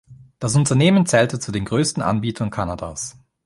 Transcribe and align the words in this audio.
Das 0.39 0.55
Unternehmen 0.55 1.05
zählte 1.05 1.39
zu 1.39 1.51
den 1.51 1.63
größten 1.63 2.01
Anbietern 2.01 2.49
Kanadas. 2.49 3.19